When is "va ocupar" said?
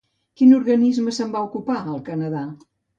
1.37-1.79